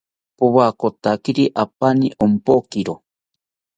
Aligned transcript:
Powakotakiri 0.37 1.43
apani 1.63 2.07
ompokiro 2.25 2.93